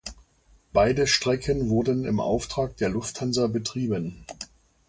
Beide 0.73 1.05
Strecken 1.05 1.69
wurden 1.69 2.05
im 2.05 2.19
Auftrag 2.19 2.75
der 2.77 2.89
Lufthansa 2.89 3.45
betrieben. 3.45 4.25